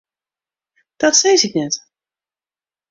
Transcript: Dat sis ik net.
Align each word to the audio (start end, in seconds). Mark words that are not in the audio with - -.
Dat 0.95 1.13
sis 1.15 1.43
ik 1.47 1.53
net. 1.59 1.75